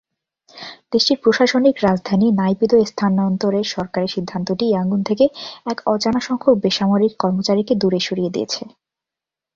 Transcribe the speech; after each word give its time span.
দেশটির 0.91 1.21
প্রশাসনিক 1.23 1.75
রাজধানী 1.79 2.27
নাইপিদোয় 2.31 2.85
স্থানান্তরের 2.85 3.65
সরকারের 3.65 4.13
সিদ্ধান্তটি 4.15 4.65
ইয়াঙ্গুন 4.67 5.01
থেকে 5.03 5.25
এক 5.65 5.77
অজানা 5.85 6.21
সংখ্যক 6.27 6.55
বেসামরিক 6.63 7.13
কর্মচারীকে 7.17 7.73
দূরে 7.75 7.99
সরিয়ে 7.99 8.33
দিয়েছে। 8.35 8.61